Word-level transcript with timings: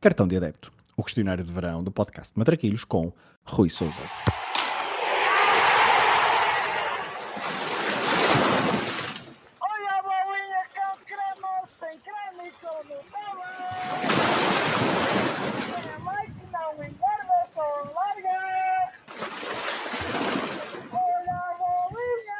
Cartão 0.00 0.28
de 0.28 0.36
Adepto, 0.36 0.72
o 0.96 1.02
questionário 1.02 1.42
de 1.42 1.52
verão 1.52 1.82
do 1.82 1.90
podcast 1.90 2.32
Matraquilhos 2.36 2.84
com 2.84 3.12
Rui 3.44 3.68
Souza. 3.70 3.94
Olha 9.60 9.90
a 9.98 10.02
bolinha 10.02 10.64
com 10.74 11.04
creme, 11.04 11.66
sem 11.66 11.98
creme 12.00 12.48
e 12.48 12.52
com 12.60 12.76
Nutella. 12.84 13.50
Minha 15.82 15.98
mãe 16.00 16.26
que 16.26 16.46
não 16.52 16.72
engorda, 16.74 17.46
só 17.52 17.62
larga. 17.94 18.92
Olha 20.92 21.32
a 21.32 21.54
bolinha. 21.58 22.36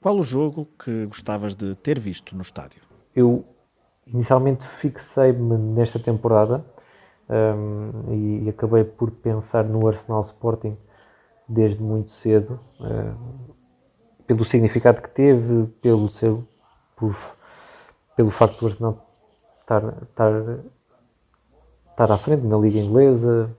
Qual 0.00 0.18
o 0.18 0.22
jogo 0.22 0.68
que 0.82 1.06
gostavas 1.06 1.54
de 1.54 1.74
ter 1.76 1.98
visto 1.98 2.36
no 2.36 2.42
estádio? 2.42 2.82
eu 3.14 3.44
inicialmente 4.06 4.64
fixei-me 4.64 5.56
nesta 5.56 5.98
temporada 5.98 6.64
hum, 7.28 8.12
e, 8.12 8.44
e 8.44 8.48
acabei 8.48 8.84
por 8.84 9.10
pensar 9.10 9.64
no 9.64 9.86
Arsenal 9.86 10.20
Sporting 10.22 10.76
desde 11.48 11.82
muito 11.82 12.10
cedo, 12.10 12.58
hum, 12.80 13.52
pelo 14.26 14.44
significado 14.44 15.02
que 15.02 15.10
teve, 15.10 15.66
pelo 15.80 16.08
seu, 16.08 16.44
por, 16.96 17.16
pelo 18.16 18.30
facto 18.30 18.60
do 18.60 18.66
Arsenal 18.66 19.06
estar, 19.60 19.82
estar, 20.02 20.32
estar 21.90 22.12
à 22.12 22.18
frente 22.18 22.46
na 22.46 22.56
Liga 22.56 22.78
Inglesa, 22.78 23.50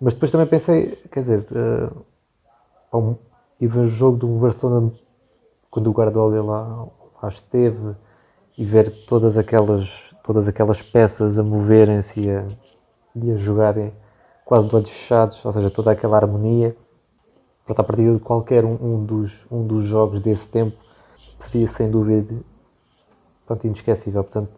mas 0.00 0.14
depois 0.14 0.30
também 0.30 0.46
pensei, 0.46 0.96
quer 1.10 1.20
dizer, 1.20 1.46
uh, 1.52 2.04
ao- 2.90 3.18
e 3.58 3.66
ver 3.66 3.80
o 3.80 3.86
jogo 3.86 4.18
do 4.18 4.26
Barcelona 4.38 4.92
quando 5.70 5.88
o 5.88 5.92
Guardiola 5.92 6.42
lá, 6.42 6.88
lá 7.22 7.28
esteve 7.28 7.96
e 8.56 8.64
ver 8.64 8.90
todas 9.06 9.36
aquelas, 9.36 9.90
todas 10.22 10.48
aquelas 10.48 10.80
peças 10.82 11.38
a 11.38 11.42
moverem-se 11.42 12.20
e 12.20 12.30
a, 12.30 12.46
e 13.14 13.30
a 13.30 13.36
jogarem 13.36 13.92
quase 14.44 14.68
de 14.68 14.76
olhos 14.76 14.90
fechados, 14.90 15.44
ou 15.44 15.52
seja, 15.52 15.70
toda 15.70 15.90
aquela 15.90 16.16
harmonia. 16.16 16.76
Pronto, 17.64 17.80
a 17.80 17.84
partir 17.84 18.12
de 18.14 18.20
qualquer 18.20 18.64
um, 18.64 18.74
um 18.80 19.04
dos, 19.04 19.32
um 19.50 19.66
dos 19.66 19.84
jogos 19.84 20.20
desse 20.20 20.48
tempo 20.48 20.76
seria 21.38 21.66
sem 21.66 21.90
dúvida 21.90 22.34
pronto, 23.44 23.66
inesquecível. 23.66 24.22
Portanto, 24.22 24.50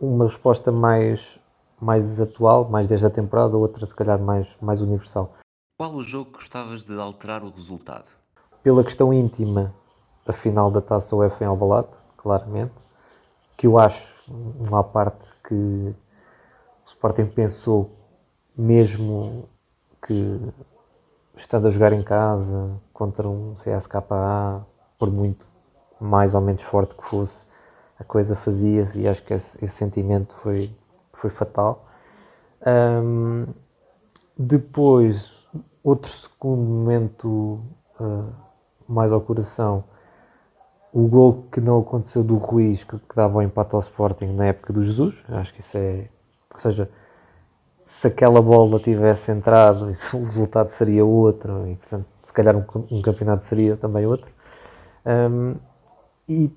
uma 0.00 0.26
resposta 0.26 0.70
mais, 0.70 1.38
mais 1.80 2.20
atual, 2.20 2.68
mais 2.68 2.86
desta 2.86 3.08
temporada, 3.08 3.56
outra 3.56 3.86
se 3.86 3.94
calhar 3.94 4.18
mais, 4.18 4.48
mais 4.60 4.80
universal. 4.80 5.32
Qual 5.78 5.94
o 5.94 6.02
jogo 6.02 6.26
que 6.26 6.38
gostavas 6.38 6.82
de 6.82 6.98
alterar 6.98 7.42
o 7.44 7.50
resultado? 7.50 8.06
pela 8.66 8.82
questão 8.82 9.14
íntima, 9.14 9.72
a 10.26 10.32
final 10.32 10.72
da 10.72 10.80
Taça 10.80 11.14
UEFA 11.14 11.44
em 11.44 11.46
Alvalade, 11.46 11.86
claramente, 12.16 12.72
que 13.56 13.66
eu 13.66 13.78
acho, 13.78 14.06
uma 14.28 14.84
parte 14.84 15.24
que 15.46 15.54
o 15.54 15.94
Sporting 16.86 17.26
pensou, 17.26 17.90
mesmo 18.56 19.48
que 20.06 20.40
estando 21.36 21.68
a 21.68 21.70
jogar 21.70 21.92
em 21.92 22.02
casa 22.02 22.70
contra 22.92 23.28
um 23.28 23.54
CSKA, 23.54 24.64
por 24.98 25.10
muito 25.10 25.46
mais 26.00 26.34
ou 26.34 26.40
menos 26.40 26.62
forte 26.62 26.94
que 26.94 27.04
fosse, 27.04 27.44
a 27.98 28.04
coisa 28.04 28.36
fazia-se 28.36 29.00
e 29.00 29.08
acho 29.08 29.22
que 29.22 29.32
esse, 29.32 29.62
esse 29.64 29.74
sentimento 29.74 30.34
foi, 30.36 30.70
foi 31.14 31.30
fatal. 31.30 31.86
Ahm, 32.64 33.46
depois, 34.36 35.46
outro 35.82 36.10
segundo 36.10 36.62
momento 36.62 37.60
ah, 37.98 38.28
mais 38.86 39.12
ao 39.12 39.20
coração, 39.20 39.84
o 40.98 41.06
gol 41.08 41.44
que 41.52 41.60
não 41.60 41.80
aconteceu 41.80 42.24
do 42.24 42.36
Ruiz, 42.38 42.82
que, 42.82 42.98
que 42.98 43.14
dava 43.14 43.36
o 43.36 43.42
empate 43.42 43.74
ao 43.74 43.80
Sporting 43.80 44.32
na 44.32 44.46
época 44.46 44.72
do 44.72 44.82
Jesus, 44.82 45.14
acho 45.28 45.52
que 45.52 45.60
isso 45.60 45.76
é, 45.76 46.08
ou 46.54 46.58
seja, 46.58 46.88
se 47.84 48.06
aquela 48.06 48.40
bola 48.40 48.78
tivesse 48.80 49.30
entrado, 49.30 49.90
isso, 49.90 50.16
o 50.16 50.24
resultado 50.24 50.68
seria 50.68 51.04
outro, 51.04 51.68
e 51.68 51.76
portanto, 51.76 52.06
se 52.22 52.32
calhar 52.32 52.56
um, 52.56 52.64
um 52.90 53.02
campeonato 53.02 53.44
seria 53.44 53.76
também 53.76 54.06
outro. 54.06 54.30
Ahm, 55.04 55.56
e 56.26 56.50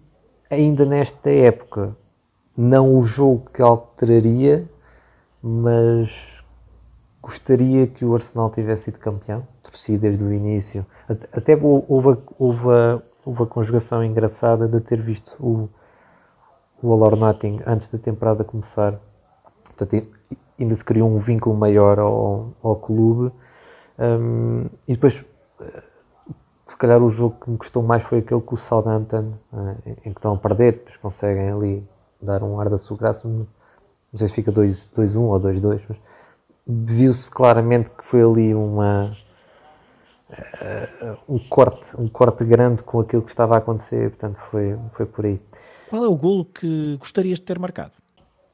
ainda 0.50 0.86
nesta 0.86 1.30
época, 1.30 1.94
não 2.56 2.96
o 2.98 3.04
jogo 3.04 3.50
que 3.54 3.62
alteraria, 3.62 4.66
mas 5.44 6.42
gostaria 7.22 7.88
que 7.88 8.06
o 8.06 8.16
Arsenal 8.16 8.50
tivesse 8.52 8.84
sido 8.86 9.00
campeão, 9.00 9.46
torci 9.62 9.98
desde 9.98 10.24
o 10.24 10.32
início. 10.34 10.86
At- 11.10 11.28
Até 11.34 11.58
hou- 11.58 11.86
houve, 11.90 12.18
houve, 12.40 12.68
a, 13.30 13.32
houve 13.32 13.44
a 13.44 13.46
conjugação 13.46 14.04
engraçada 14.04 14.68
de 14.68 14.80
ter 14.82 15.02
visto 15.02 15.36
o, 15.40 15.70
o 16.82 16.92
All 16.92 17.04
or 17.04 17.16
Nothing 17.16 17.62
antes 17.66 17.92
da 17.92 17.98
temporada 17.98 18.44
começar. 18.44 19.00
Portanto, 19.64 20.08
ainda 20.60 20.76
se 20.76 20.84
criou 20.84 21.10
um 21.10 21.20
vínculo 21.20 21.56
maior 21.56 22.00
ao, 22.00 22.54
ao 22.62 22.76
clube. 22.76 23.32
Hum, 23.98 24.66
e 24.88 24.94
depois, 24.94 25.24
eh, 25.62 25.84
se 26.68 26.76
calhar, 26.78 27.02
o 27.02 27.10
jogo 27.10 27.38
que 27.42 27.50
me 27.50 27.58
gostou 27.58 27.84
mais 27.84 28.04
foi 28.04 28.20
aquele 28.20 28.42
com 28.42 28.56
o 28.56 28.58
Southampton, 28.58 29.34
eh, 29.54 29.76
em 29.86 29.92
em 29.92 30.14
que 30.14 30.20
estão 30.20 30.34
a 30.34 30.38
perder, 30.38 30.74
depois 30.74 30.98
conseguem 30.98 31.50
ali 31.50 31.88
dar 32.22 32.44
um 32.44 32.60
ar 32.60 32.70
da 32.70 32.78
sua 32.78 32.98
graça. 32.98 33.28
Não 33.28 33.48
sei 34.16 34.28
se 34.28 34.34
fica 34.34 34.52
2-1 34.52 35.22
ou 35.22 35.40
2-2, 35.40 35.82
mas 35.88 35.98
viu-se 36.68 37.28
claramente 37.28 37.90
que 37.90 38.04
foi 38.04 38.22
ali 38.22 38.54
uma 38.54 39.12
um 41.28 41.40
corte, 41.40 41.86
um 41.98 42.08
corte 42.08 42.44
grande 42.44 42.84
com 42.84 43.00
aquilo 43.00 43.22
que 43.22 43.32
estava 43.32 43.56
a 43.56 43.58
acontecer, 43.58 44.10
portanto 44.12 44.40
foi, 44.52 44.78
foi 44.94 45.06
por 45.06 45.26
aí. 45.26 45.42
Qual 45.90 46.04
é 46.04 46.08
o 46.08 46.16
golo 46.16 46.46
que 46.46 46.98
gostarias 46.98 47.40
de 47.40 47.46
ter 47.46 47.58
marcado? 47.58 47.94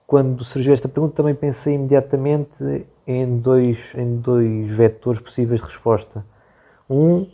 Quando 0.07 0.43
surgiu 0.43 0.73
esta 0.73 0.87
pergunta 0.87 1.15
também 1.15 1.35
pensei 1.35 1.73
imediatamente 1.73 2.87
em 3.05 3.37
dois, 3.39 3.79
em 3.95 4.17
dois 4.17 4.71
vetores 4.71 5.19
possíveis 5.19 5.59
de 5.59 5.67
resposta. 5.67 6.25
Um, 6.89 7.27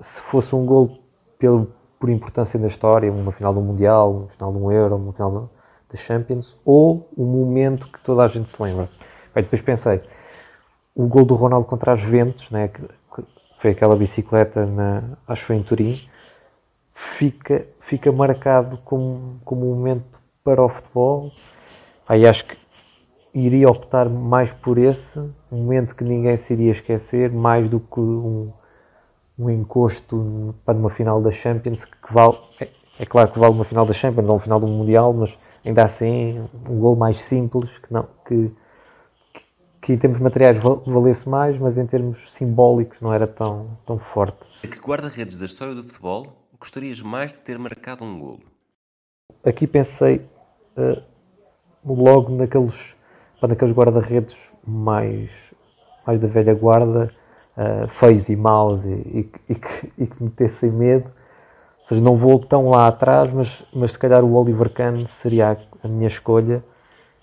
se 0.00 0.20
fosse 0.20 0.54
um 0.54 0.66
gol 0.66 0.98
pelo, 1.38 1.72
por 2.00 2.08
importância 2.10 2.58
na 2.58 2.66
história, 2.66 3.12
uma 3.12 3.30
final 3.30 3.54
do 3.54 3.60
Mundial, 3.60 4.12
uma 4.12 4.28
final 4.28 4.52
de 4.52 4.58
um 4.58 4.72
Euro, 4.72 4.96
uma 4.96 5.12
final 5.12 5.50
da 5.88 5.98
Champions, 5.98 6.56
ou 6.64 7.08
um 7.16 7.24
momento 7.24 7.86
que 7.86 8.00
toda 8.00 8.24
a 8.24 8.28
gente 8.28 8.48
se 8.48 8.60
lembra. 8.60 8.88
Bem, 9.34 9.44
depois 9.44 9.60
pensei, 9.60 10.00
o 10.94 11.06
gol 11.06 11.24
do 11.24 11.34
Ronaldo 11.34 11.66
contra 11.66 11.92
as 11.92 12.00
Juventus, 12.00 12.50
né, 12.50 12.70
foi 13.62 13.70
aquela 13.70 13.94
bicicleta, 13.94 14.66
na, 14.66 15.04
acho 15.26 15.42
que 15.42 15.46
foi 15.46 15.56
em 15.56 15.62
Turim, 15.62 16.00
fica, 16.92 17.64
fica 17.82 18.10
marcado 18.10 18.76
como, 18.78 19.40
como 19.44 19.70
um 19.70 19.76
momento 19.76 20.02
para 20.42 20.60
o 20.60 20.68
futebol. 20.68 21.30
Aí 22.08 22.26
acho 22.26 22.44
que 22.44 22.56
iria 23.32 23.70
optar 23.70 24.08
mais 24.08 24.52
por 24.52 24.78
esse, 24.78 25.16
um 25.20 25.58
momento 25.58 25.94
que 25.94 26.02
ninguém 26.02 26.36
se 26.36 26.52
iria 26.54 26.72
esquecer, 26.72 27.30
mais 27.30 27.68
do 27.68 27.78
que 27.78 28.00
um, 28.00 28.52
um 29.38 29.48
encosto 29.48 30.52
para 30.64 30.76
uma 30.76 30.90
final 30.90 31.22
da 31.22 31.30
Champions, 31.30 31.84
que 31.84 32.12
vale, 32.12 32.36
é, 32.60 32.66
é 32.98 33.06
claro 33.06 33.30
que 33.30 33.38
vale 33.38 33.54
uma 33.54 33.64
final 33.64 33.86
da 33.86 33.92
Champions 33.92 34.28
ou 34.28 34.34
uma 34.34 34.40
final 34.40 34.58
do 34.58 34.66
Mundial, 34.66 35.12
mas 35.12 35.32
ainda 35.64 35.84
assim 35.84 36.44
um 36.68 36.80
gol 36.80 36.96
mais 36.96 37.22
simples, 37.22 37.78
que 37.78 37.92
não, 37.92 38.08
que, 38.26 38.50
que 39.82 39.92
em 39.92 39.98
termos 39.98 40.18
materiais 40.20 40.58
val- 40.58 40.82
valesse 40.86 41.28
mais, 41.28 41.58
mas 41.58 41.76
em 41.76 41.84
termos 41.86 42.32
simbólicos 42.32 42.98
não 43.00 43.12
era 43.12 43.26
tão, 43.26 43.76
tão 43.84 43.98
forte. 43.98 44.38
A 44.64 44.66
que 44.68 44.78
guarda-redes 44.78 45.36
da 45.38 45.46
história 45.46 45.74
do 45.74 45.82
futebol 45.84 46.48
gostarias 46.58 47.02
mais 47.02 47.32
de 47.34 47.40
ter 47.40 47.58
marcado 47.58 48.04
um 48.04 48.18
golo? 48.18 48.40
aqui 49.44 49.66
pensei 49.66 50.24
eh, 50.76 51.02
logo 51.84 52.34
naqueles, 52.34 52.94
naqueles 53.42 53.74
guarda-redes 53.74 54.36
mais, 54.66 55.30
mais 56.06 56.20
da 56.20 56.28
velha 56.28 56.54
guarda, 56.54 57.10
eh, 57.56 57.86
feios 57.88 58.28
e 58.28 58.36
maus 58.36 58.84
e, 58.84 58.90
e, 58.92 59.24
que- 59.24 59.40
e 59.48 59.54
que, 59.56 59.92
e 59.98 60.06
que 60.06 60.22
metessem 60.22 60.70
medo. 60.70 61.10
Ou 61.82 61.88
seja, 61.88 62.00
não 62.00 62.16
vou 62.16 62.38
tão 62.38 62.70
lá 62.70 62.86
atrás, 62.88 63.32
mas, 63.32 63.64
mas 63.74 63.92
se 63.92 63.98
calhar 63.98 64.24
o 64.24 64.34
Oliver 64.34 64.70
Kahn 64.70 65.06
seria 65.08 65.58
a 65.82 65.88
minha 65.88 66.06
escolha 66.08 66.62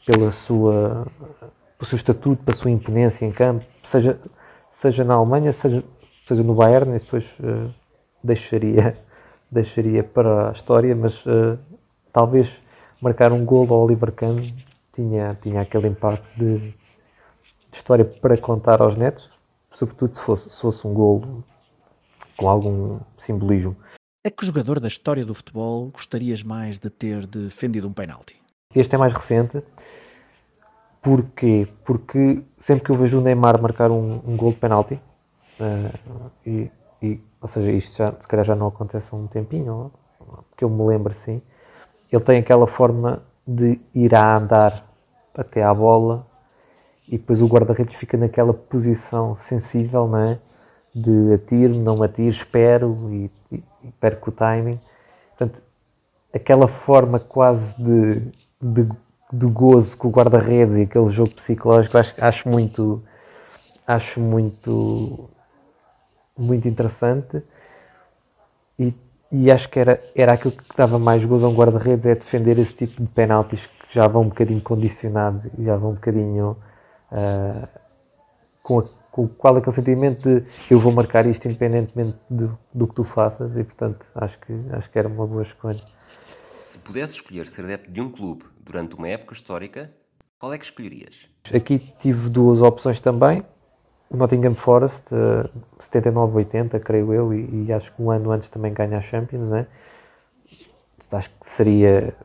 pela 0.06 0.32
sua, 0.32 1.08
pelo 1.80 1.90
seu 1.90 1.96
estatuto, 1.96 2.44
pela 2.44 2.58
sua 2.58 2.70
imponência 2.70 3.26
em 3.26 3.32
campo, 3.32 3.64
seja, 3.86 4.20
seja 4.70 5.06
na 5.06 5.16
Alemanha, 5.16 5.54
seja, 5.54 5.82
seja 6.28 6.44
no 6.44 6.54
Bayern, 6.54 6.94
isso 6.94 7.06
depois 7.06 7.26
eh, 7.42 7.70
deixaria, 8.22 8.98
deixaria 9.50 10.04
para 10.04 10.50
a 10.50 10.52
história, 10.52 10.94
mas 10.94 11.14
eh, 11.26 11.58
talvez 12.12 12.52
marcar 13.02 13.32
um 13.32 13.46
gol 13.46 13.66
ao 13.74 13.86
Oliver 13.86 14.12
Kahn 14.12 14.36
tinha, 14.94 15.38
tinha 15.42 15.62
aquele 15.62 15.88
impacto 15.88 16.28
de, 16.38 16.58
de 16.60 16.76
história 17.72 18.04
para 18.04 18.38
contar 18.38 18.82
aos 18.82 18.98
netos, 18.98 19.30
sobretudo 19.72 20.14
se 20.14 20.20
fosse, 20.20 20.50
se 20.50 20.60
fosse 20.60 20.86
um 20.86 20.94
gol 20.94 21.44
com 22.36 22.50
algum 22.50 23.00
simbolismo. 23.18 23.78
A 24.28 24.30
que 24.30 24.46
jogador 24.46 24.82
da 24.82 24.90
história 24.90 25.26
do 25.26 25.34
futebol 25.34 25.88
gostarias 25.92 26.44
mais 26.44 26.78
de 26.78 26.90
ter 26.90 27.26
defendido 27.26 27.88
um 27.88 27.94
penalti? 27.94 28.36
Este 28.76 28.96
é 28.96 28.98
mais 28.98 29.14
recente. 29.14 29.64
Porquê? 31.02 31.68
Porque 31.86 32.44
sempre 32.60 32.84
que 32.84 32.90
eu 32.92 32.96
vejo 32.96 33.20
o 33.20 33.22
Neymar 33.22 33.62
marcar 33.62 33.90
um, 33.90 34.22
um 34.26 34.36
gol 34.36 34.52
de 34.52 34.58
penalti, 34.58 35.00
eh, 35.60 35.92
e, 36.46 36.72
e, 37.02 37.20
ou 37.42 37.48
seja, 37.48 37.72
isto 37.72 37.98
já, 37.98 38.12
se 38.20 38.28
calhar 38.28 38.46
já 38.46 38.56
não 38.56 38.68
acontece 38.68 39.10
há 39.12 39.18
um 39.18 39.28
tempinho, 39.28 39.92
que 40.58 40.64
eu 40.64 40.70
me 40.70 40.86
lembro 40.86 41.12
assim, 41.12 41.42
ele 42.12 42.24
tem 42.24 42.40
aquela 42.40 42.68
forma 42.68 43.22
de 43.48 43.80
ir 43.96 44.14
a 44.14 44.38
andar 44.38 44.84
até 45.36 45.64
à 45.64 45.74
bola 45.74 46.28
e 47.08 47.18
depois 47.18 47.42
o 47.42 47.48
guarda-redes 47.48 47.96
fica 47.96 48.18
naquela 48.18 48.54
posição 48.54 49.36
sensível, 49.36 50.08
não 50.08 50.20
é? 50.20 50.40
De 50.94 51.34
atiro, 51.34 51.76
não 51.76 52.04
atiro, 52.04 52.30
espero 52.30 53.10
e, 53.12 53.32
e, 53.52 53.64
e 53.84 53.92
perco 54.00 54.30
o 54.30 54.34
timing. 54.34 54.80
Portanto, 55.30 55.64
aquela 56.34 56.68
forma 56.68 57.20
quase 57.20 57.76
de, 57.82 58.20
de, 58.62 58.90
de 59.32 59.46
gozo 59.46 59.96
com 59.96 60.08
o 60.08 60.12
guarda-redes 60.12 60.76
e 60.76 60.82
aquele 60.84 61.10
jogo 61.12 61.32
psicológico, 61.32 61.98
acho, 61.98 62.14
acho 62.20 62.50
muito, 62.50 63.04
acho 63.86 64.20
muito, 64.20 65.30
muito 66.38 66.68
interessante. 66.68 67.44
E, 68.78 68.94
e 69.32 69.52
acho 69.52 69.70
que 69.70 69.80
era, 69.80 70.02
era 70.16 70.34
aquilo 70.34 70.54
que 70.54 70.76
dava 70.76 70.98
mais 70.98 71.24
gozo 71.24 71.46
a 71.46 71.50
um 71.50 71.56
guarda-redes, 71.56 72.06
é 72.06 72.16
defender 72.16 72.58
esse 72.58 72.74
tipo 72.74 73.02
de 73.02 73.08
penaltis 73.10 73.66
que 73.66 73.94
já 73.94 74.08
vão 74.08 74.24
um 74.24 74.30
bocadinho 74.30 74.62
condicionados 74.62 75.46
e 75.58 75.64
já 75.64 75.76
vão 75.76 75.92
um 75.92 75.96
bocadinho 75.96 76.58
uh, 77.12 77.68
com, 78.64 78.80
a, 78.80 78.84
com 79.12 79.28
qual 79.28 79.56
é 79.56 79.60
aquele 79.60 79.76
sentimento 79.76 80.24
de 80.24 80.46
eu 80.72 80.80
vou 80.80 80.92
marcar 80.92 81.26
isto 81.28 81.46
independentemente 81.48 82.18
do, 82.30 82.58
do 82.74 82.88
que 82.88 82.96
tu 82.96 83.04
faças 83.04 83.56
e 83.58 83.64
portanto 83.64 84.06
acho 84.16 84.40
que, 84.40 84.54
acho 84.72 84.90
que 84.90 84.98
era 84.98 85.08
uma 85.08 85.28
boa 85.28 85.44
escolha. 85.44 85.82
Se 86.62 86.78
pudesse 86.80 87.16
escolher 87.16 87.48
ser 87.48 87.64
adepto 87.64 87.92
de 87.92 88.02
um 88.02 88.10
clube 88.10 88.44
durante 88.60 88.96
uma 88.96 89.08
época 89.08 89.34
histórica, 89.34 89.90
qual 90.38 90.54
é 90.54 90.58
que 90.58 90.66
escolherias? 90.66 91.30
Aqui 91.54 91.80
tive 92.00 92.30
duas 92.30 92.62
opções 92.62 93.00
também. 93.00 93.44
Nottingham 94.12 94.56
Forest, 94.56 95.04
uh, 95.14 95.50
79-80, 95.80 96.80
creio 96.80 97.14
eu, 97.14 97.34
e, 97.34 97.68
e, 97.68 97.74
acho 97.74 97.94
que 97.94 98.02
um 98.02 98.10
ano 98.10 98.32
antes 98.32 98.50
também 98.50 98.74
ganha 98.74 98.98
a 98.98 99.02
Champions, 99.02 99.48
né? 99.50 99.68
Acho 101.12 101.30
que 101.30 101.36
seria 101.48 102.16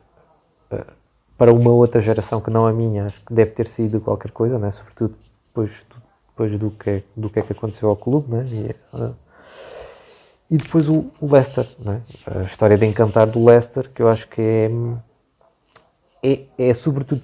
uh, 0.73 0.93
para 1.37 1.53
uma 1.53 1.71
outra 1.71 2.01
geração 2.01 2.41
que 2.41 2.51
não 2.51 2.67
a 2.67 2.73
minha, 2.73 3.07
acho 3.07 3.21
que 3.25 3.35
deve 3.35 3.51
ter 3.51 3.67
sido 3.67 4.01
qualquer 4.01 4.31
coisa, 4.31 4.59
né? 4.59 4.71
sobretudo 4.71 5.15
depois, 5.49 5.85
depois 6.29 6.59
do, 6.59 6.71
que, 6.71 7.03
do 7.17 7.29
que 7.29 7.41
é 7.41 7.43
que 7.43 7.53
aconteceu 7.53 7.89
ao 7.89 7.97
clube. 7.97 8.31
Né? 8.31 8.45
E, 8.47 8.97
uh, 8.97 9.15
e 10.51 10.57
depois 10.57 10.89
o, 10.89 11.07
o 11.21 11.33
Leicester, 11.33 11.67
né? 11.79 12.03
a 12.27 12.43
história 12.43 12.77
de 12.77 12.87
encantar 12.87 13.27
do 13.27 13.45
Leicester, 13.45 13.91
que 13.91 14.03
eu 14.03 14.09
acho 14.09 14.29
que 14.29 14.41
é, 14.41 14.71
é, 16.23 16.69
é 16.71 16.75
sobretudo 16.75 17.23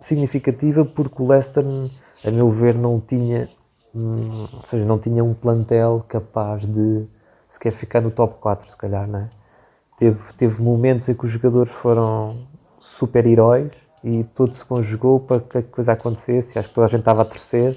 significativa 0.00 0.84
porque 0.84 1.22
o 1.22 1.26
Leicester, 1.26 1.64
a 2.24 2.30
meu 2.30 2.50
ver, 2.50 2.74
não 2.74 3.00
tinha, 3.00 3.48
hum, 3.94 4.46
ou 4.52 4.62
seja, 4.68 4.84
não 4.84 4.98
tinha 4.98 5.24
um 5.24 5.34
plantel 5.34 6.04
capaz 6.08 6.66
de 6.66 7.06
sequer 7.48 7.72
ficar 7.72 8.00
no 8.00 8.10
top 8.10 8.36
4, 8.40 8.70
se 8.70 8.76
calhar, 8.76 9.06
não 9.06 9.20
é? 9.20 9.30
Teve, 9.98 10.20
teve 10.36 10.62
momentos 10.62 11.08
em 11.08 11.14
que 11.14 11.24
os 11.24 11.30
jogadores 11.30 11.72
foram 11.72 12.46
super-heróis 12.78 13.70
e 14.04 14.24
tudo 14.34 14.54
se 14.54 14.64
conjugou 14.64 15.20
para 15.20 15.40
que 15.40 15.58
a 15.58 15.62
coisa 15.62 15.92
acontecesse. 15.92 16.58
Acho 16.58 16.68
que 16.68 16.74
toda 16.74 16.86
a 16.86 16.90
gente 16.90 17.00
estava 17.00 17.22
a 17.22 17.24
torcer 17.24 17.76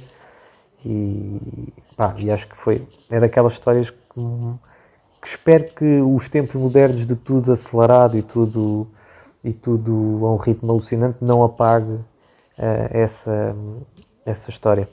e, 0.85 1.73
pá, 1.95 2.13
e 2.17 2.29
acho 2.29 2.47
que 2.47 2.57
foi. 2.57 2.87
É 3.09 3.19
daquelas 3.19 3.53
histórias 3.53 3.89
que, 3.89 3.98
que, 5.21 5.27
espero 5.27 5.73
que 5.73 6.01
os 6.01 6.29
tempos 6.29 6.55
modernos 6.55 7.05
de 7.05 7.15
tudo 7.15 7.51
acelerado 7.51 8.17
e 8.17 8.21
tudo, 8.21 8.87
e 9.43 9.53
tudo 9.53 9.91
a 10.23 10.33
um 10.33 10.37
ritmo 10.37 10.71
alucinante 10.71 11.17
não 11.21 11.43
apague 11.43 11.91
uh, 11.93 12.05
essa, 12.91 13.55
essa 14.25 14.49
história. 14.49 14.87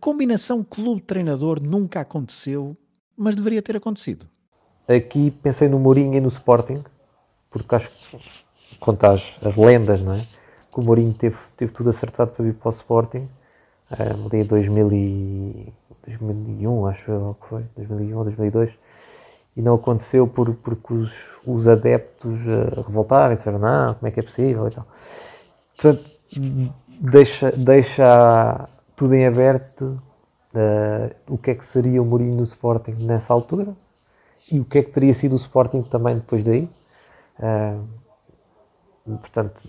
combinação 0.00 0.64
clube-treinador 0.64 1.60
nunca 1.60 2.00
aconteceu, 2.00 2.76
mas 3.16 3.36
deveria 3.36 3.62
ter 3.62 3.76
acontecido. 3.76 4.26
Aqui 4.88 5.30
pensei 5.30 5.68
no 5.68 5.78
Mourinho 5.78 6.14
e 6.14 6.20
no 6.20 6.28
Sporting, 6.28 6.82
porque 7.50 7.74
acho 7.74 7.90
que 7.90 8.76
conta 8.78 9.12
as, 9.12 9.32
as 9.42 9.56
lendas, 9.56 10.02
não 10.02 10.14
é? 10.14 10.26
Que 10.72 10.80
o 10.80 10.82
Mourinho 10.82 11.12
teve, 11.12 11.36
teve 11.56 11.72
tudo 11.72 11.90
acertado 11.90 12.32
para 12.32 12.44
vir 12.44 12.54
para 12.54 12.68
o 12.68 12.72
Sporting, 12.72 13.28
um, 13.90 14.28
ali 14.80 14.96
em 14.96 15.72
2001, 16.06 16.86
acho 16.86 17.10
eu 17.10 17.36
que 17.40 17.48
foi, 17.48 17.64
2001 17.76 18.18
ou 18.18 18.24
2002, 18.24 18.70
e 19.56 19.62
não 19.62 19.74
aconteceu 19.74 20.26
por, 20.26 20.54
porque 20.54 20.94
os, 20.94 21.12
os 21.46 21.66
adeptos 21.66 22.40
uh, 22.46 22.82
revoltarem-se, 22.86 23.50
não, 23.50 23.94
como 23.94 24.08
é 24.08 24.10
que 24.10 24.20
é 24.20 24.22
possível 24.22 24.68
e 24.68 24.70
tal. 24.70 24.86
Portanto, 25.76 26.10
deixa, 27.00 27.52
deixa 27.52 28.68
tudo 28.94 29.14
em 29.14 29.26
aberto 29.26 30.00
uh, 30.54 31.14
o 31.28 31.38
que 31.38 31.50
é 31.50 31.54
que 31.54 31.64
seria 31.64 32.00
o 32.02 32.04
Mourinho 32.04 32.36
no 32.36 32.44
Sporting 32.44 32.92
nessa 33.00 33.32
altura 33.32 33.74
e 34.50 34.60
o 34.60 34.64
que 34.64 34.78
é 34.78 34.82
que 34.82 34.90
teria 34.90 35.14
sido 35.14 35.32
o 35.32 35.36
Sporting 35.36 35.82
também 35.82 36.16
depois 36.16 36.44
daí. 36.44 36.68
Uh, 37.38 38.00
Portanto, 39.18 39.62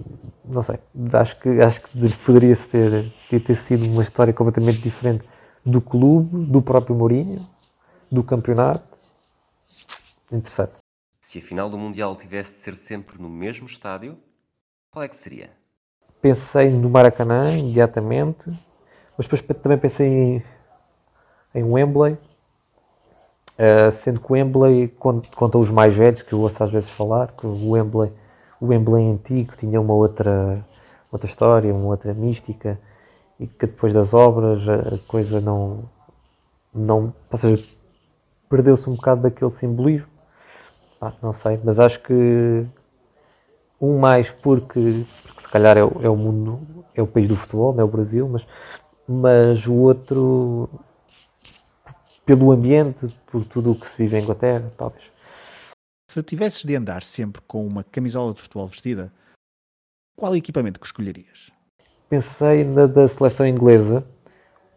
não 0.46 0.62
sei. 0.62 0.78
Acho 1.14 1.40
que, 1.40 1.50
acho 1.62 1.82
que 1.82 2.18
poderia 2.18 2.56
ter, 2.56 3.12
ter 3.30 3.56
sido 3.56 3.86
uma 3.86 4.04
história 4.04 4.34
completamente 4.34 4.80
diferente 4.80 5.24
do 5.66 5.82
clube, 5.82 6.46
do 6.46 6.62
próprio 6.62 6.96
Mourinho, 6.96 7.48
do 8.12 8.24
campeonato. 8.24 8.98
Interessante. 10.32 10.74
Se 11.22 11.40
a 11.40 11.42
final 11.42 11.70
do 11.70 11.78
Mundial 11.78 12.16
tivesse 12.16 12.54
de 12.54 12.58
ser 12.60 12.76
sempre 12.76 13.22
no 13.22 13.30
mesmo 13.30 13.68
estádio, 13.68 14.18
qual 14.92 15.04
é 15.04 15.08
que 15.08 15.16
seria? 15.16 15.50
Pensei 16.22 16.70
no 16.70 16.90
Maracanã 16.90 17.52
imediatamente, 17.58 18.50
mas 19.18 19.28
depois 19.28 19.42
também 19.62 19.78
pensei 19.78 20.08
em, 20.08 20.44
em 21.56 21.64
Wembley, 21.64 22.14
uh, 22.14 23.92
sendo 23.92 24.20
que 24.20 24.32
o 24.32 24.34
Wembley 24.34 24.88
conta, 24.88 25.58
os 25.58 25.70
mais 25.70 25.96
velhos, 25.96 26.22
que 26.22 26.34
eu 26.34 26.40
ouço 26.40 26.64
às 26.64 26.72
vezes 26.72 26.90
falar, 26.90 27.32
que 27.32 27.46
o 27.46 27.72
Wembley 27.72 28.12
o 28.62 28.68
Wembley 28.68 29.10
antigo 29.10 29.58
tinha 29.58 29.82
uma 29.82 29.96
outra, 29.96 30.64
outra 31.12 31.28
história, 31.28 31.74
uma 31.74 31.88
outra 31.88 32.14
mística, 32.14 32.80
e 33.42 33.48
que 33.48 33.66
depois 33.66 33.92
das 33.92 34.14
obras 34.14 34.62
a 34.70 35.00
coisa 35.08 35.42
não. 35.42 35.90
não 36.72 37.14
ou 37.30 37.38
seja, 37.38 37.66
perdeu-se 38.48 38.88
um 38.88 38.94
bocado 38.94 39.24
daquele 39.24 39.50
simbolismo. 39.50 40.12
Não 41.22 41.34
sei, 41.34 41.60
mas 41.64 41.80
acho 41.80 42.00
que 42.04 42.64
um 43.82 43.98
mais 43.98 44.30
porque, 44.30 45.04
porque 45.24 45.42
se 45.42 45.50
calhar 45.50 45.76
é 45.76 45.84
o, 45.84 45.92
é 46.04 46.08
o 46.08 46.16
mundo, 46.16 46.86
é 46.94 47.02
o 47.02 47.08
país 47.08 47.28
do 47.28 47.36
futebol, 47.36 47.74
não 47.74 47.82
é 47.82 47.84
o 47.84 47.88
Brasil, 47.88 48.30
mas, 48.30 48.46
mas 49.08 49.66
o 49.66 49.74
outro 49.74 50.70
pelo 52.24 52.52
ambiente, 52.52 53.08
por 53.26 53.44
tudo 53.44 53.72
o 53.72 53.76
que 53.76 53.90
se 53.90 53.98
vive 53.98 54.18
em 54.18 54.22
Inglaterra, 54.22 54.72
talvez. 54.78 55.04
Se 56.08 56.22
tivesses 56.22 56.64
de 56.64 56.76
andar 56.76 57.02
sempre 57.02 57.42
com 57.48 57.66
uma 57.66 57.84
camisola 57.84 58.36
de 58.36 58.42
futebol 58.42 58.68
vestida, 58.68 59.12
qual 60.16 60.36
equipamento 60.36 60.80
que 60.80 60.86
escolherias? 60.86 61.52
Pensei 62.12 62.66
na 62.66 62.88
da 62.88 63.08
seleção 63.08 63.48
inglesa, 63.48 64.04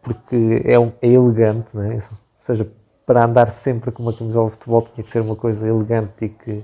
porque 0.01 0.61
é, 0.63 0.79
um, 0.79 0.93
é 1.01 1.09
elegante, 1.09 1.67
é? 1.77 1.95
ou 1.95 2.17
seja, 2.39 2.65
para 3.05 3.25
andar 3.25 3.49
sempre 3.49 3.91
com 3.91 4.03
uma 4.03 4.13
camisola 4.13 4.45
de 4.45 4.53
futebol 4.53 4.81
tinha 4.83 5.03
que 5.03 5.09
ser 5.09 5.19
uma 5.19 5.35
coisa 5.35 5.67
elegante 5.67 6.13
e 6.21 6.29
que, 6.29 6.63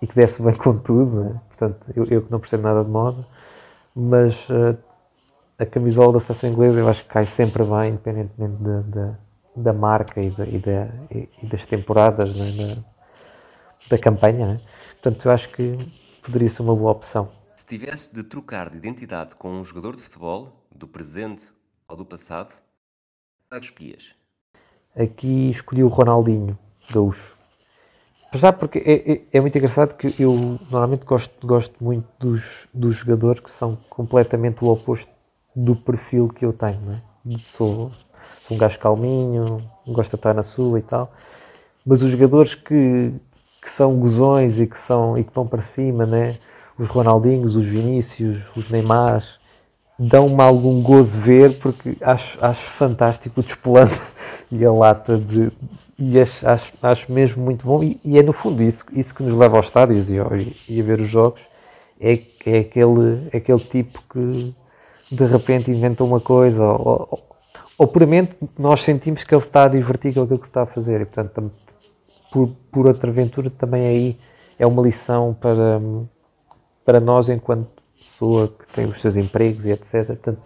e 0.00 0.06
que 0.06 0.14
desse 0.14 0.40
bem 0.40 0.54
com 0.54 0.78
tudo, 0.78 1.24
é? 1.24 1.40
portanto, 1.48 1.76
eu, 1.94 2.06
eu, 2.06 2.22
que 2.22 2.32
não 2.32 2.40
percebo 2.40 2.62
nada 2.62 2.82
de 2.82 2.88
moda, 2.88 3.22
mas 3.94 4.34
uh, 4.48 4.78
a 5.58 5.66
camisola 5.66 6.14
da 6.14 6.20
seleção 6.20 6.48
inglesa 6.48 6.80
eu 6.80 6.88
acho 6.88 7.02
que 7.02 7.10
cai 7.10 7.26
sempre 7.26 7.62
bem, 7.62 7.90
independentemente 7.90 8.56
de, 8.62 8.82
de, 8.84 9.12
da 9.56 9.74
marca 9.74 10.22
e, 10.22 10.30
de, 10.30 10.42
e, 10.42 11.28
e 11.42 11.46
das 11.46 11.66
temporadas, 11.66 12.34
é? 12.34 12.78
da 13.90 13.98
campanha. 13.98 14.54
Né? 14.54 14.60
Portanto, 15.02 15.26
eu 15.26 15.32
acho 15.32 15.50
que 15.50 15.76
poderia 16.22 16.48
ser 16.48 16.62
uma 16.62 16.74
boa 16.74 16.92
opção. 16.92 17.36
Se 17.68 17.78
tivesse 17.78 18.14
de 18.14 18.22
trocar 18.22 18.70
de 18.70 18.78
identidade 18.78 19.36
com 19.36 19.50
um 19.50 19.62
jogador 19.62 19.94
de 19.94 20.00
futebol, 20.00 20.64
do 20.74 20.88
presente 20.88 21.52
ou 21.86 21.98
do 21.98 22.04
passado, 22.06 22.54
qual 23.46 23.60
é 23.60 23.62
escolhias? 23.62 24.14
Aqui 24.96 25.50
escolhi 25.50 25.84
o 25.84 25.88
Ronaldinho, 25.88 26.58
gaúcho. 26.90 27.36
Já 28.32 28.54
porque 28.54 28.78
é, 28.78 29.12
é, 29.12 29.22
é, 29.34 29.40
muito 29.42 29.58
engraçado 29.58 29.98
que 29.98 30.14
eu 30.18 30.58
normalmente 30.70 31.04
gosto, 31.04 31.46
gosto 31.46 31.74
muito 31.84 32.08
dos, 32.18 32.42
dos 32.72 32.96
jogadores 32.96 33.40
que 33.42 33.50
são 33.50 33.76
completamente 33.90 34.64
o 34.64 34.68
oposto 34.68 35.12
do 35.54 35.76
perfil 35.76 36.30
que 36.30 36.46
eu 36.46 36.54
tenho. 36.54 36.80
Né? 36.80 37.02
Sou, 37.38 37.90
sou 38.46 38.56
um 38.56 38.58
gajo 38.58 38.78
calminho, 38.78 39.58
gosto 39.86 40.12
de 40.12 40.16
estar 40.16 40.32
na 40.32 40.42
sua 40.42 40.78
e 40.78 40.82
tal. 40.82 41.12
Mas 41.84 42.00
os 42.00 42.10
jogadores 42.10 42.54
que, 42.54 43.12
que 43.60 43.68
são 43.68 43.94
gozões 44.00 44.58
e 44.58 44.66
que, 44.66 44.78
são, 44.78 45.18
e 45.18 45.22
que 45.22 45.34
vão 45.34 45.46
para 45.46 45.60
cima, 45.60 46.06
né? 46.06 46.38
Os 46.78 46.88
Ronaldinhos, 46.88 47.56
os 47.56 47.66
Vinícius, 47.66 48.38
os 48.56 48.70
Neymar, 48.70 49.24
dão-me 49.98 50.40
algum 50.40 50.80
gozo 50.80 51.18
ver 51.18 51.58
porque 51.58 51.96
acho, 52.00 52.38
acho 52.40 52.62
fantástico 52.70 53.40
o 53.40 53.42
despolante 53.42 54.00
e 54.50 54.64
a 54.64 54.72
lata 54.72 55.18
de. 55.18 55.50
E 55.98 56.20
acho, 56.20 56.46
acho, 56.46 56.72
acho 56.80 57.12
mesmo 57.12 57.42
muito 57.42 57.66
bom. 57.66 57.82
E, 57.82 58.00
e, 58.04 58.18
é 58.18 58.22
no 58.22 58.32
fundo 58.32 58.62
isso, 58.62 58.84
isso 58.92 59.12
que 59.12 59.22
nos 59.22 59.34
leva 59.34 59.56
aos 59.56 59.66
estádios 59.66 60.08
e, 60.08 60.14
e, 60.14 60.76
e 60.76 60.80
a 60.80 60.84
ver 60.84 61.00
os 61.00 61.08
jogos. 61.08 61.40
É, 62.00 62.12
é, 62.46 62.58
aquele, 62.60 63.28
é 63.32 63.38
aquele 63.38 63.58
tipo 63.58 64.00
que 64.08 64.54
de 65.10 65.24
repente 65.24 65.68
inventa 65.70 66.04
uma 66.04 66.20
coisa 66.20 66.64
ou, 66.64 67.08
ou, 67.10 67.38
ou 67.76 67.86
puramente 67.88 68.36
nós 68.56 68.82
sentimos 68.82 69.24
que 69.24 69.34
ele 69.34 69.42
está 69.42 69.64
a 69.64 69.68
divertir 69.68 70.14
com 70.14 70.22
aquilo 70.22 70.38
que 70.38 70.46
está 70.46 70.62
a 70.62 70.66
fazer 70.66 71.00
e 71.00 71.04
portanto 71.04 71.50
por, 72.30 72.48
por 72.70 72.86
outra 72.86 73.10
aventura 73.10 73.50
também 73.50 73.84
aí 73.84 74.18
é 74.58 74.66
uma 74.66 74.80
lição 74.80 75.36
para, 75.40 75.80
para 76.88 77.00
nós 77.00 77.28
enquanto 77.28 77.68
pessoa 77.94 78.48
que 78.48 78.66
tem 78.68 78.86
os 78.86 78.98
seus 78.98 79.14
empregos 79.14 79.66
e 79.66 79.72
etc. 79.72 80.06
Portanto, 80.06 80.38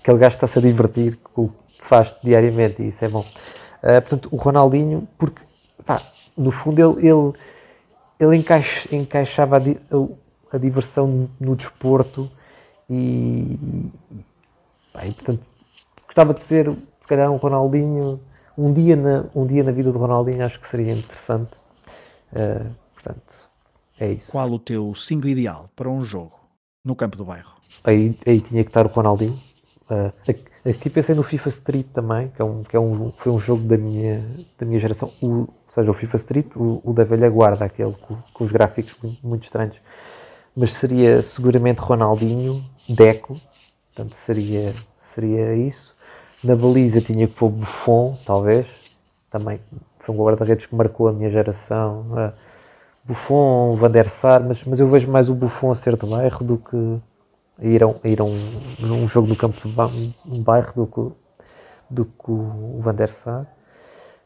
aquele 0.00 0.18
gajo 0.18 0.34
está-se 0.34 0.58
a 0.58 0.62
divertir 0.62 1.16
com 1.32 1.44
o 1.44 1.48
que 1.48 1.86
faz 1.86 2.12
diariamente 2.24 2.82
e 2.82 2.88
isso 2.88 3.04
é 3.04 3.08
bom. 3.08 3.20
Uh, 3.20 4.00
portanto, 4.00 4.28
o 4.32 4.36
Ronaldinho, 4.36 5.06
porque 5.16 5.40
pá, 5.86 6.02
no 6.36 6.50
fundo 6.50 6.98
ele, 6.98 7.06
ele, 7.06 7.32
ele 8.18 8.36
encaixa, 8.36 8.92
encaixava 8.92 9.58
a, 9.58 9.60
a, 9.60 10.56
a, 10.56 10.58
diversão 10.58 11.30
no 11.38 11.54
desporto 11.54 12.28
e, 12.90 13.56
pá, 14.92 15.06
e, 15.06 15.12
portanto 15.12 15.40
gostava 16.04 16.34
de 16.34 16.42
ser 16.42 16.68
se 17.00 17.06
calhar 17.06 17.30
um 17.30 17.36
Ronaldinho 17.36 18.20
um 18.58 18.72
dia 18.72 18.96
na, 18.96 19.26
um 19.36 19.46
dia 19.46 19.62
na 19.62 19.70
vida 19.70 19.92
do 19.92 20.00
Ronaldinho 20.00 20.44
acho 20.44 20.58
que 20.58 20.68
seria 20.68 20.92
interessante. 20.92 21.52
Uh, 22.32 22.74
portanto, 22.92 23.49
é 24.00 24.12
isso. 24.12 24.32
Qual 24.32 24.50
o 24.50 24.58
teu 24.58 24.94
5 24.94 25.28
ideal 25.28 25.68
para 25.76 25.88
um 25.88 26.02
jogo 26.02 26.32
no 26.82 26.96
campo 26.96 27.18
do 27.18 27.24
bairro? 27.24 27.52
Aí, 27.84 28.16
aí 28.26 28.40
tinha 28.40 28.64
que 28.64 28.70
estar 28.70 28.86
o 28.86 28.88
Ronaldinho. 28.88 29.38
Uh, 29.90 30.12
aqui 30.68 30.88
pensei 30.88 31.14
no 31.14 31.22
FIFA 31.22 31.48
Street 31.50 31.86
também, 31.92 32.28
que, 32.28 32.40
é 32.40 32.44
um, 32.44 32.62
que 32.62 32.74
é 32.74 32.80
um, 32.80 33.12
foi 33.18 33.30
um 33.30 33.38
jogo 33.38 33.62
da 33.62 33.76
minha, 33.76 34.24
da 34.58 34.64
minha 34.64 34.80
geração. 34.80 35.12
O, 35.20 35.26
ou 35.26 35.48
seja, 35.68 35.90
o 35.90 35.94
FIFA 35.94 36.16
Street, 36.16 36.56
o, 36.56 36.80
o 36.82 36.92
da 36.94 37.04
velha 37.04 37.28
guarda, 37.28 37.66
aquele 37.66 37.92
com, 37.92 38.16
com 38.32 38.44
os 38.44 38.50
gráficos 38.50 38.96
muito, 39.02 39.26
muito, 39.26 39.42
estranhos. 39.42 39.76
Mas 40.56 40.72
seria 40.72 41.22
seguramente 41.22 41.80
Ronaldinho, 41.80 42.64
Deco, 42.88 43.38
portanto 43.94 44.14
seria, 44.14 44.74
seria 44.96 45.54
isso. 45.54 45.94
Na 46.42 46.56
baliza 46.56 47.02
tinha 47.02 47.28
que 47.28 47.34
pôr 47.34 47.50
Buffon, 47.50 48.18
talvez. 48.24 48.66
Também 49.30 49.60
foi 49.98 50.14
um 50.14 50.18
guarda-redes 50.18 50.66
que 50.66 50.74
marcou 50.74 51.08
a 51.08 51.12
minha 51.12 51.30
geração. 51.30 52.06
Uh, 52.12 52.49
Buffon, 53.04 53.76
Van 53.76 53.90
der 53.90 54.08
Sar, 54.08 54.42
mas, 54.42 54.62
mas 54.64 54.78
eu 54.78 54.88
vejo 54.88 55.10
mais 55.10 55.28
o 55.28 55.34
Buffon 55.34 55.72
a 55.72 55.74
ser 55.74 55.96
do 55.96 56.06
bairro 56.06 56.44
do 56.44 56.58
que 56.58 57.00
a 57.58 57.66
ir 57.66 57.82
a, 57.82 57.86
a, 57.86 58.08
ir 58.08 58.20
a 58.20 58.24
um, 58.24 58.38
num 58.78 59.08
jogo 59.08 59.28
no 59.28 59.36
campo 59.36 59.56
do 59.66 60.40
bairro 60.42 60.72
do 60.74 60.86
que, 60.86 61.16
do 61.90 62.04
que 62.04 62.30
o 62.30 62.80
Van 62.80 62.94
der 62.94 63.10
Sar. 63.10 63.46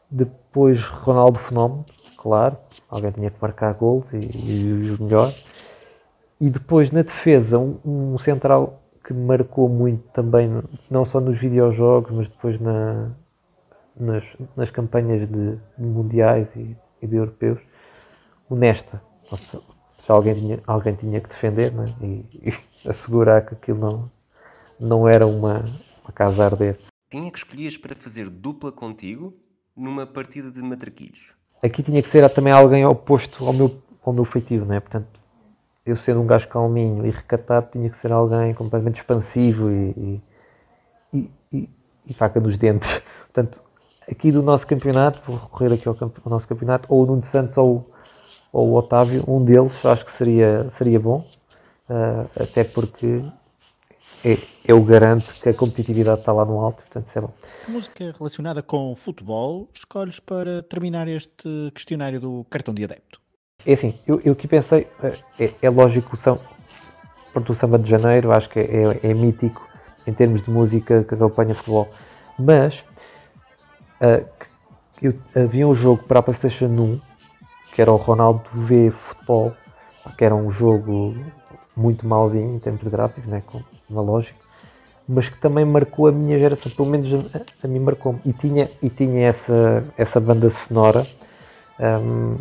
Depois 0.09 0.81
Ronaldo 0.83 1.39
Fenómeno, 1.39 1.85
claro, 2.17 2.57
alguém 2.89 3.11
tinha 3.11 3.29
que 3.29 3.37
marcar 3.41 3.73
gols 3.73 4.13
e, 4.13 4.17
e 4.17 4.91
os 4.91 4.99
melhores. 4.99 5.45
E 6.39 6.49
depois 6.49 6.91
na 6.91 7.01
defesa, 7.01 7.57
um, 7.57 7.79
um 7.85 8.17
central 8.17 8.81
que 9.05 9.13
marcou 9.13 9.69
muito 9.69 10.03
também, 10.11 10.63
não 10.89 11.05
só 11.05 11.19
nos 11.19 11.39
videojogos, 11.39 12.11
mas 12.11 12.27
depois 12.27 12.59
na, 12.59 13.11
nas, 13.95 14.23
nas 14.55 14.71
campanhas 14.71 15.29
de, 15.29 15.55
de 15.77 15.85
mundiais 15.85 16.53
e, 16.55 16.75
e, 17.01 17.07
de 17.07 17.15
europeus, 17.15 17.59
o 18.49 18.55
Nesta. 18.55 19.01
Se, 19.35 19.59
se 19.99 20.11
alguém, 20.11 20.35
tinha, 20.35 20.59
alguém 20.67 20.95
tinha 20.95 21.19
que 21.19 21.29
defender 21.29 21.71
né? 21.71 21.85
e, 22.01 22.49
e, 22.49 22.53
assegurar 22.89 23.45
que 23.45 23.53
aquilo 23.53 23.79
não, 23.79 24.11
não 24.79 25.07
era 25.07 25.25
uma, 25.25 25.65
uma 26.03 26.11
casa 26.13 26.43
a 26.43 26.45
arder. 26.45 26.79
Quem 27.09 27.27
é 27.27 27.31
que 27.31 27.37
escolhias 27.37 27.77
para 27.77 27.95
fazer 27.95 28.29
dupla 28.29 28.71
contigo 28.71 29.33
numa 29.75 30.05
partida 30.05 30.51
de 30.51 30.61
matraquilhos? 30.61 31.35
Aqui 31.63 31.81
tinha 31.81 32.01
que 32.01 32.09
ser 32.09 32.29
também 32.29 32.53
alguém 32.53 32.85
oposto 32.85 33.45
ao 33.45 33.53
meu, 33.53 33.81
ao 34.03 34.13
meu 34.13 34.25
feitiço, 34.25 34.65
né? 34.65 34.79
portanto 34.79 35.25
eu 35.85 35.95
sendo 35.95 36.19
um 36.19 36.25
gajo 36.25 36.47
calminho 36.47 37.05
e 37.05 37.11
recatado, 37.11 37.69
tinha 37.71 37.89
que 37.89 37.97
ser 37.97 38.11
alguém 38.11 38.53
completamente 38.55 38.97
expansivo 38.97 39.69
e, 39.69 40.21
e, 41.13 41.31
e, 41.53 41.69
e 42.07 42.13
faca 42.13 42.39
nos 42.39 42.57
dentes. 42.57 43.01
Portanto, 43.31 43.61
aqui 44.09 44.31
do 44.31 44.41
nosso 44.41 44.65
campeonato, 44.65 45.21
vou 45.27 45.37
recorrer 45.37 45.73
aqui 45.73 45.87
ao, 45.87 45.95
ao, 46.01 46.11
nosso 46.29 46.47
campeonato, 46.47 46.87
ou 46.91 47.03
o 47.03 47.05
Nuno 47.05 47.21
Santos 47.21 47.55
ou, 47.57 47.93
ou 48.55 48.69
o 48.69 48.75
Otávio, 48.75 49.21
um 49.27 49.43
deles 49.43 49.85
acho 49.85 50.05
que 50.05 50.13
seria, 50.13 50.69
seria 50.77 50.97
bom, 50.97 51.27
uh, 51.89 52.41
até 52.41 52.63
porque 52.63 53.21
é, 54.23 54.37
é 54.65 54.73
o 54.73 54.81
garante 54.81 55.33
que 55.41 55.49
a 55.49 55.53
competitividade 55.53 56.21
está 56.21 56.31
lá 56.31 56.45
no 56.45 56.61
alto, 56.61 56.81
portanto 56.83 57.07
isso 57.07 57.17
é 57.19 57.21
bom. 57.21 57.33
Que 57.65 57.71
música 57.71 58.15
relacionada 58.17 58.63
com 58.63 58.95
futebol 58.95 59.67
escolhes 59.73 60.21
para 60.21 60.63
terminar 60.63 61.05
este 61.09 61.69
questionário 61.73 62.21
do 62.21 62.45
cartão 62.49 62.73
de 62.73 62.85
adepto? 62.85 63.19
É 63.65 63.73
assim, 63.73 63.93
eu, 64.07 64.21
eu 64.23 64.33
que 64.33 64.47
pensei, 64.47 64.87
é, 65.03 65.43
é, 65.43 65.53
é 65.63 65.69
lógico, 65.69 66.15
são, 66.15 66.39
pronto, 67.33 67.51
o 67.51 67.55
samba 67.55 67.77
de 67.77 67.89
janeiro 67.89 68.31
acho 68.31 68.49
que 68.49 68.59
é, 68.59 68.63
é, 68.63 69.09
é 69.11 69.13
mítico 69.13 69.67
em 70.07 70.13
termos 70.13 70.41
de 70.41 70.49
música 70.49 71.03
que 71.03 71.13
acompanha 71.13 71.53
futebol, 71.53 71.89
mas 72.39 72.73
uh, 73.99 74.25
eu, 75.01 75.13
havia 75.35 75.67
um 75.67 75.75
jogo 75.75 76.03
para 76.03 76.19
a 76.19 76.23
Playstation 76.23 76.67
1 76.67 77.14
que 77.75 77.81
era 77.81 77.91
o 77.91 77.97
Ronaldo 77.97 78.41
V 78.53 78.91
Futebol, 78.91 79.53
que 80.17 80.23
era 80.23 80.33
um 80.33 80.49
jogo 80.49 81.13
muito 81.75 82.07
mauzinho 82.07 82.55
em 82.55 82.59
termos 82.59 82.87
gráficos, 82.87 83.27
né, 83.27 83.43
com 83.45 83.61
uma 83.89 84.01
lógica, 84.01 84.35
mas 85.07 85.27
que 85.27 85.37
também 85.37 85.65
marcou 85.65 86.07
a 86.07 86.11
minha 86.11 86.39
geração, 86.39 86.71
pelo 86.71 86.87
menos 86.87 87.07
a, 87.35 87.41
a 87.65 87.67
mim 87.67 87.79
marcou-me, 87.79 88.19
e 88.25 88.31
tinha, 88.31 88.69
e 88.81 88.89
tinha 88.89 89.27
essa, 89.27 89.83
essa 89.97 90.19
banda 90.19 90.49
sonora 90.49 91.05
um, 91.79 92.37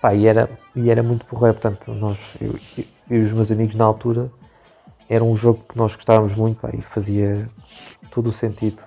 Pá, 0.00 0.14
e, 0.14 0.26
era, 0.26 0.48
e 0.74 0.90
era 0.90 1.02
muito 1.02 1.26
porreiro, 1.26 1.58
portanto, 1.60 1.92
nós, 1.92 2.18
eu, 2.40 2.58
e 3.10 3.18
os 3.18 3.32
meus 3.32 3.50
amigos 3.50 3.76
na 3.76 3.84
altura, 3.84 4.30
era 5.06 5.22
um 5.22 5.36
jogo 5.36 5.62
que 5.68 5.76
nós 5.76 5.94
gostávamos 5.94 6.34
muito 6.36 6.66
e 6.72 6.80
fazia 6.80 7.46
todo 8.10 8.30
o 8.30 8.32
sentido. 8.32 8.82